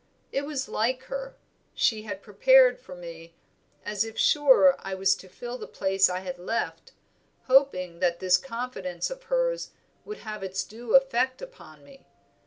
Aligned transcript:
It 0.31 0.45
was 0.47 0.67
like 0.67 1.03
her, 1.03 1.35
she 1.75 2.01
had 2.01 2.23
prepared 2.23 2.79
for 2.79 2.95
me 2.95 3.35
as 3.85 4.03
if 4.03 4.17
sure 4.17 4.75
I 4.79 4.95
was 4.95 5.13
to 5.17 5.29
fill 5.29 5.59
the 5.59 5.67
place 5.67 6.09
I 6.09 6.21
had 6.21 6.39
left, 6.39 6.93
hoping 7.43 7.99
that 7.99 8.19
this 8.19 8.37
confidence 8.37 9.11
of 9.11 9.25
hers 9.25 9.69
would 10.03 10.21
have 10.25 10.41
its 10.41 10.63
due 10.63 10.95
effect 10.95 11.39
upon 11.39 11.83
me. 11.83 12.07